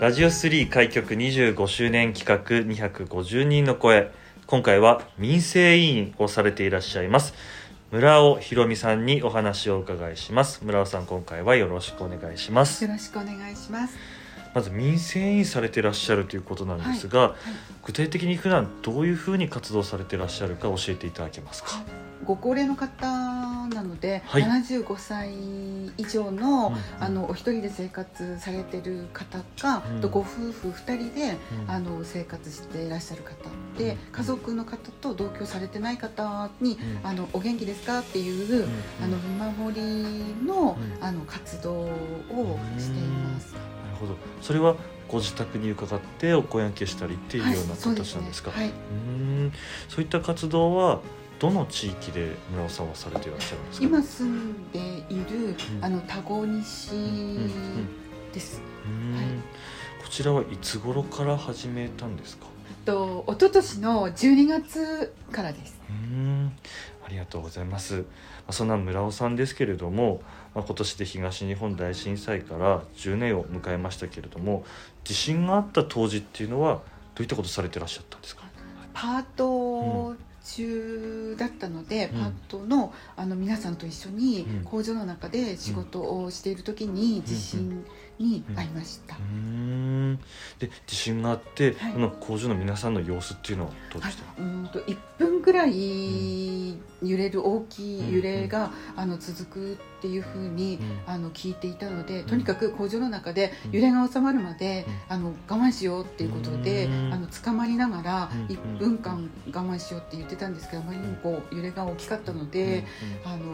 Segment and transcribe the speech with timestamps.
[0.00, 4.10] ラジオ3開局25周年企画250人の声。
[4.46, 7.34] 今回は民生委員をされていらっしゃいます。
[7.90, 10.64] 村尾ひろみさんにお話をお伺いします。
[10.64, 12.82] 村尾さん今回はよろしくお願いします。
[12.82, 13.98] よろしくお願いします。
[14.54, 17.38] まず民生委員されていらっしゃるということなんですが、はいはい、
[17.84, 21.72] 具体的に普段どういうふうに活動されていらっしゃるか教えていただけますか？
[22.24, 23.06] ご高齢の方
[23.70, 25.30] なので、はい、75歳
[25.96, 33.34] 以上のうん、あのお一人で生活されてる方か、うん、とご夫婦2人で、うん、あの生活していらっしゃる方
[33.78, 38.68] で家族の方と同居されてない方に「あのお元気ですか?」っていう、
[39.02, 43.52] あの見守りの,、あの活動をしています。
[43.52, 44.16] なるほど。
[44.42, 44.76] それは
[45.08, 49.52] ご自宅に伺ってお声掛けしたりっていうような形なんですか、はい、うん。
[49.88, 51.00] そういった活動は
[51.40, 53.86] どの地域で村尾さんはされていらっしゃるんですか？
[53.86, 56.90] 今住んでいる、うん、あの田子西
[58.32, 62.46] です、はい、こちらはいつ頃から始めたんですか？
[62.84, 65.80] と一昨年の12月からです。
[65.88, 66.52] うん。
[67.04, 68.04] ありがとうございます。
[68.50, 70.22] そんな村尾さんですけれども、
[70.54, 74.64] まあ、今年で東日本大震災から10年を迎えましたけれども
[75.04, 76.74] 地震があった当時っていうのは
[77.14, 78.42] どういったことされてらっしゃったんですか？
[78.92, 80.14] パート
[80.54, 87.84] 中だったので、うん、パートのあの皆さんと一緒に工場の中で仕事をしている時に地震
[88.20, 89.16] に遭いました。
[90.58, 112.84] で地震があって、はい、あの工場の皆さんの様子っていうのはどうでした、うんと1分ぐらい揺れる大きい揺れが、あの続くっていうふうに、あの聞いていたのでとにかく工場の中で揺れが収まるまで、あの我慢しようっていうことで、あの捕まりながら1分間我慢しようって言ってたんですけどあまりにもこう揺れが大きかったので、
[113.24, 113.44] あの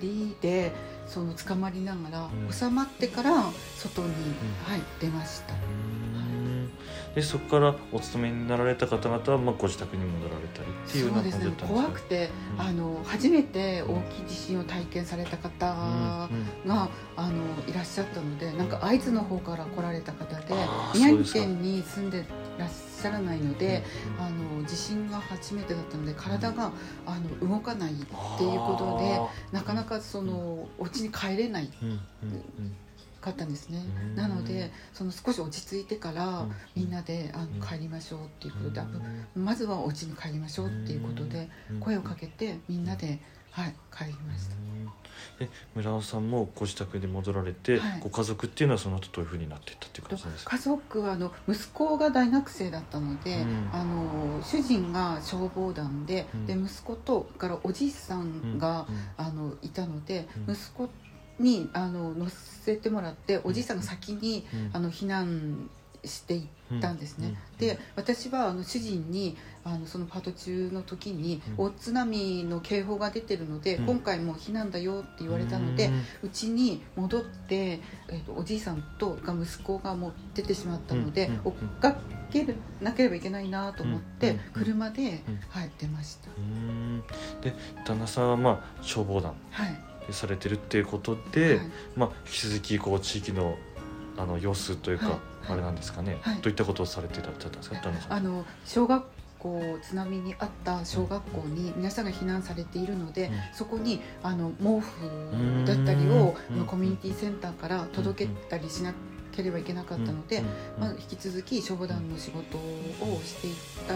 [0.00, 0.72] 人で
[1.12, 3.44] その捕まりながら、収まってから
[3.76, 4.08] 外に、
[4.64, 5.54] はい、出ました。
[7.14, 16.28] でそこからお勤めになられた方々は、まあ、ご自宅に戻られたりっていうような感じだったんですか怖くて、うん、あの初めて大きい地震を体験された方が、
[16.64, 17.32] うん、あの
[17.68, 20.54] いらっしゃったのでなんか会津の方から来られた方で
[20.94, 22.24] 宮城県に住んで
[22.58, 23.82] らっしゃらないので、
[24.18, 26.72] あの地震が初めてだったので体が
[27.06, 28.08] あの動かないっていう
[28.58, 29.20] ことで
[29.52, 31.70] なかなかそのお家に帰れない。
[33.22, 33.84] かったんですね。
[34.16, 38.82] なのでその少し落ち着いてからみんなであの帰りましょうっていうことで
[39.36, 41.48] まずはお家に帰りましょうっていうことで
[41.80, 43.20] 声をかけてみんなで、
[43.52, 44.52] はい、帰りました。
[45.38, 50.56] で村尾さんもご自宅に戻られて、はい、ご家族っていうのはその後どういうふうになっていったっていう感じですか？
[50.56, 60.88] 家族はあの息子が大学生だったので、うん、あの主人が消防団でうん、で息子とからおじいさんが、うん、あのいたので、息子
[61.38, 65.70] にあの乗せてもらっておじいさんが先に、あの避難
[66.04, 75.90] していったんですね、で私はあの主人にあのそのパート中の時に大津波の警報が出てるので、今回も避難だよって言われたので
[76.22, 81.96] うち、に戻って、えーと、おじいさんとが息子がもう出てしまったので、追っか
[82.32, 82.46] け
[82.80, 86.30] なければいけないなと思って、車で、はい、出ました。
[87.42, 89.92] で旦那さんはまあ消防団、はい。
[90.10, 93.56] されてるっていうことで、はい、まあ、引き続きこう地域の
[94.16, 95.16] あの様子というか、はい、
[95.48, 97.78] あれなんですかね、はい、どういったことをされてたんですか？
[98.08, 99.04] あの小学
[99.38, 106.36] 校津波にあった小学校に皆さんが避難されているので、うん、そこにあの毛布だったりを
[106.66, 108.94] コミュニティセンターから届けたりしな
[109.32, 110.42] ければいけなかったので、
[110.78, 113.54] まあ、引き続き消防団の仕事をしていっ
[113.88, 113.94] た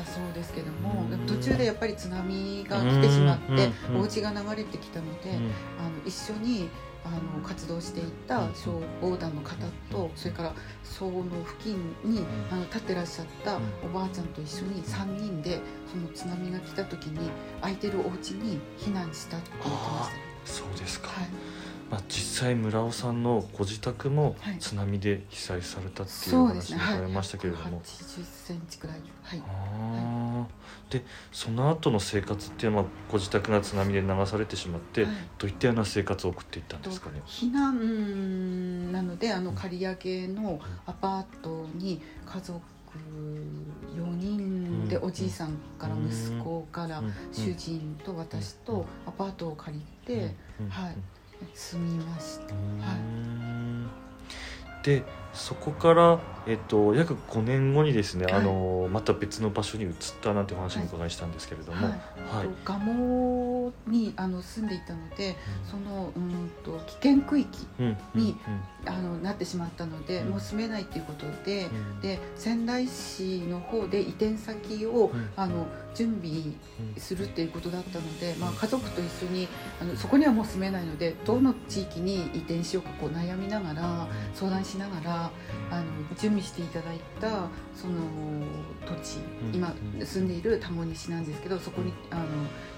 [0.00, 6.68] だそうですけども、途中でやっぱり津波が来てしまって、お家が流れてきたので、あの一緒に
[7.08, 9.54] あの活動していた消防団の方
[9.90, 15.60] とそれから騒の付近にあの立ってらっしゃったおばあちゃんと一緒に3人で
[15.90, 20.28] その津波が来た時に空いてるお家に避難したって言ってました。
[20.44, 21.28] そうですか、はい
[21.90, 24.58] まあ、実際村尾さんのご自宅もはい。
[24.58, 29.00] 津波で被災されたっていう話を伺いましたけれども、80センチくらい。
[29.22, 29.42] はい。
[29.46, 30.92] あー。
[30.92, 35.14] でその後の生活っていうのはご自宅が津波で流されてしまって、はい。
[35.38, 37.22] どういったような生活を送っていったんですかね？
[37.26, 42.60] 避難なのであの借り上げのアパートに家族
[43.96, 45.08] 4人でうん。
[45.08, 47.14] おじいさんから息子からうん。
[47.32, 50.68] 主人と私とアパートを借りてうん。
[50.68, 50.96] はい
[51.54, 52.54] 住みました。
[52.54, 52.80] うん。
[52.80, 52.94] は
[54.82, 54.84] い。
[54.84, 58.34] でそこから、えっと、約5年後にですね、はい。
[58.34, 61.92] あのまた別の場所に移ったなんてお話もお伺いしたんですけれども、は
[62.32, 62.46] はい。
[62.46, 65.36] いと蒲生にあの住んでいたので
[65.70, 68.36] そのうんと危険区域うんに
[68.86, 70.28] あのなってしまったので、うん。
[70.30, 72.00] もう住めないっていうことで、うん。
[72.00, 75.30] で仙台市の方で移転先を、うん。
[75.36, 76.54] あの準備うん
[76.96, 79.48] するっていうことだったので、まあ、家族と一緒に
[79.80, 85.17] あのそこにはもう住めないのでどの地域に移転しようかこう悩みながら相談しながら
[85.70, 85.84] あの
[86.16, 88.00] 準備していただいたその
[88.86, 89.54] 土地、うん。
[89.54, 92.24] 今うん住んでいる田子西なんですけどそこにあの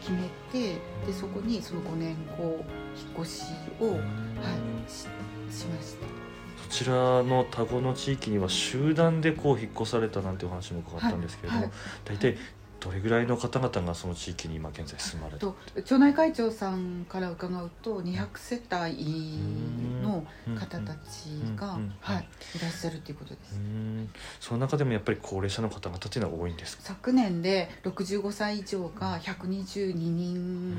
[0.00, 2.64] 決めてでそこにその5年後
[2.96, 3.42] 引っ越し
[3.80, 5.02] を、うんはい、し
[5.50, 6.06] しました。
[6.70, 11.72] そちらの田子の地域には集団でこう引っ越されたなんてお話も伺ったんですけれども、はい。
[12.04, 12.36] 大体
[12.80, 19.38] どれぐらいの方々がその地域に今現在住まれてと町内会長さんから伺うと200世帯
[20.02, 20.24] の
[20.56, 21.26] 方たち
[21.56, 23.56] が、い、いらっしゃるということです。
[23.56, 24.10] うん
[24.40, 26.82] その中でもやっぱり高齢者の方々っていうのは多いんですか？
[26.84, 30.76] 昨年で65歳以上が122人、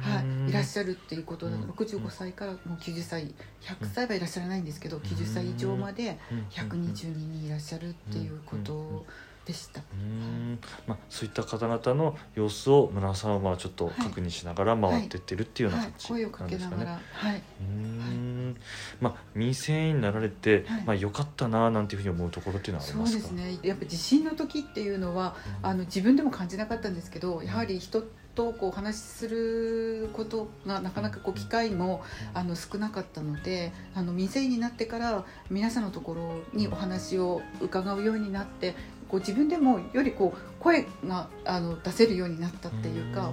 [0.00, 1.72] はい、いらっしゃるっていうことなのでうん。
[1.72, 6.18] 65歳からもう90歳100歳はいらっしゃらないんですけど90歳以上まで
[6.50, 9.04] 122人いらっしゃるっていうこと
[9.44, 9.80] でした。
[9.92, 10.58] うん。
[10.86, 15.92] まあ、そういった方々の様子を村尾さんはちょっとはい確認しながら回っていってるっていうようなはい。
[15.92, 16.84] 感、じなんですかね。
[17.12, 18.56] はい、うーん。
[19.00, 20.84] まあ民生委員になられて、はい。
[20.84, 23.22] まあ良かったななんていうふうに思うところっていうのはありそうますか？
[23.22, 23.58] ですね。
[23.62, 25.66] やっぱ地震の時っていうのはうん。
[25.70, 28.02] あの自分でも感じなかったんですけどやはり人
[28.34, 32.02] とこうお話しすることがなかなかこう機会も
[32.32, 38.74] あの少なかったのであの民生委員になってから皆さんのところにお話を伺うようになって
[39.12, 43.30] こう自分でもよりこう声があの出せるようになったっていうか、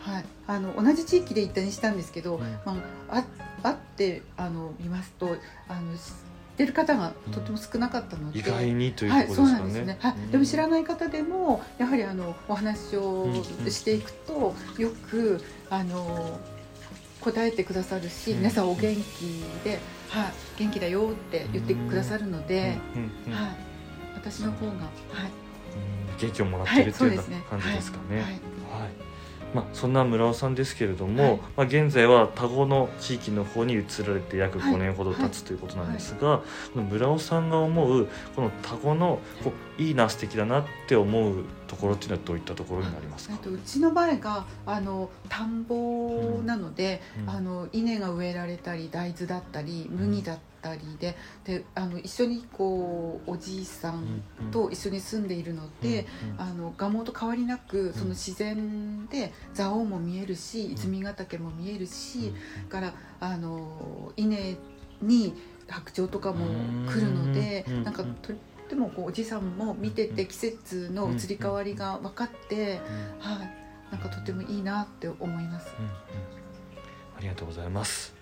[0.00, 2.42] はい、あの同じ地域で一転したんですけど、うん。
[2.42, 2.76] ま
[3.08, 3.24] あ、あ
[3.62, 5.36] 会ってあの見ますと
[5.68, 5.94] あの
[6.58, 8.40] てる方がとても少なかったので。
[8.40, 9.52] 意外にというころですかね。
[9.52, 9.98] なんですね。
[10.00, 13.30] はい、でも知らない方でもやはりあのお話をう
[13.66, 13.70] ん。
[13.70, 16.38] していくとよくあの
[17.22, 18.38] 答えてくださるし、うん。
[18.38, 19.78] 皆さんお元気で、
[20.10, 23.02] はい、元気だよって言ってくださるので、うん。
[23.02, 23.32] うん。
[23.32, 23.38] うん。
[23.38, 23.56] はい、
[24.30, 27.30] 私の方が、はい、うん元気をもらってはい、るっていうよう。
[27.30, 28.16] な感じですかね。
[28.16, 28.24] はい。
[28.24, 28.40] はい。
[29.54, 31.40] まあ、そんな村尾さんですけれども、はい。
[31.56, 34.74] まあ、現在は田子の地域の方に移られて約はい。
[34.74, 36.44] 5年ほど経つということなんですが、こ
[36.76, 43.34] の村尾さんが思うこの田子のこういいな素敵だなって思うところっていうのはどういったところになりますか？
[43.34, 47.30] えっ、とうちの場合があの田んぼなので、うん。
[47.30, 50.55] あの稲が植えられたり大豆だったり麦だったり
[50.98, 56.06] でであの一緒にこうおじいさんと一緒に住んでいるので、
[56.38, 62.32] うんあの蒲生と変わりなくその自然で蔵王も見えるし泉ヶ岳も見えるし、
[62.68, 64.56] からあの稲
[65.02, 65.34] に
[65.68, 66.46] 白鳥とかも
[66.90, 67.84] 来るので、うん。
[67.84, 68.36] なんかとっ
[68.68, 72.80] てもこうおじさんも見てて季節の移り変わりが分かって、
[73.20, 73.44] は
[73.90, 75.68] い、なんかとてもいいなって思います。
[77.16, 78.15] ありがとうございます。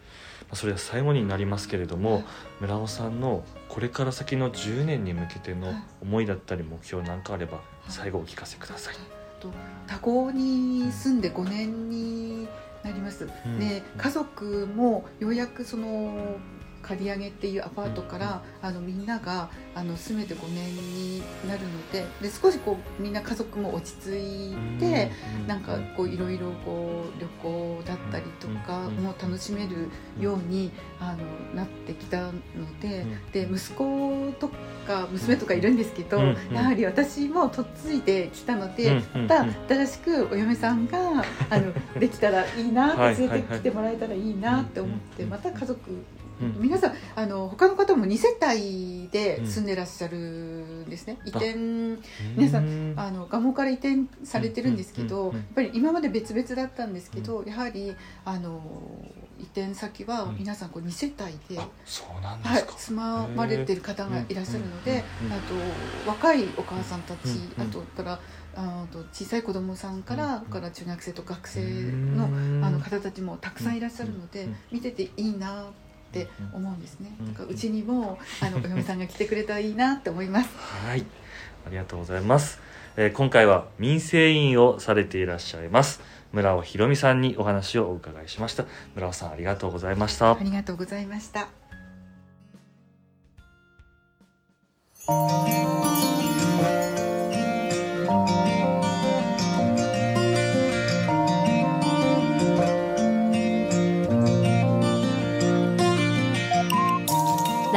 [0.54, 2.23] まあそれでは最後になりますけれども、
[2.61, 5.82] 村尾さんのこれから先の10年に向けてのはい。
[6.00, 8.94] 思いだったり目標なんかあれば最後お聞かせください。
[9.40, 9.49] と
[9.88, 12.46] 多幸に住んで5年に
[12.84, 13.58] なります、うん。
[13.58, 16.37] で家族もようやくその
[16.82, 25.11] 借り上げっていうアパートから、あのみんながあの住めて5年になるのでで少しこうみんな家族も落ち着いて、
[25.46, 27.96] なんかこういろいろこう旅行だっ
[28.91, 29.88] も楽しめる
[30.21, 31.17] ようにあ
[31.53, 32.33] のなってきたの
[32.81, 34.49] で、で息子と
[34.87, 36.19] か娘とかいるんですけど、
[36.53, 43.17] やはり私も嫁いできたので、また新しくお嫁さんがあのできたらいいなはい。
[43.17, 46.05] 連れてきてもらえたらいいなって思ってはいまた家族うん
[46.59, 51.55] 皆さんあの他の方も2世帯で住んでらっしゃるんですね、移転
[52.37, 58.61] 皆さんあの蒲生から移転されてるんですけど、やっぱり今まで別々だったんですけど、やはりあの
[59.38, 67.19] 移転先は皆さんこう2世帯で、あそうなんではいすか、、住まわれてる方がいらっしゃるので、あと若いお母さんたち、
[67.59, 68.21] あとから
[68.57, 72.61] あと小さい子供さんから、うんから中学生と学生うん。
[72.61, 74.57] のあの方たちもたくさんいらっしゃるので、うん。
[74.73, 75.84] 見てていいなって
[76.52, 81.04] 思うんですね、うんだからうちにもあのお嫁さんが 来てくれたらいいなって思いますはい、
[81.66, 82.61] ありがとうございます。
[82.97, 86.00] えー今回は民生委員をされていらっしゃいます
[86.33, 88.66] 村尾ひろみさんにお話をお伺いしました。
[88.94, 90.38] 村尾さんありがとうございましたあ。
[90.40, 91.49] りがとうございました